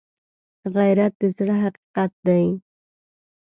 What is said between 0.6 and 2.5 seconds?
غیرت د زړه حقیقت دی